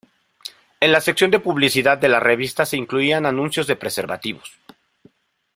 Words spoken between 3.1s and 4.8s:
anuncios de preservativos.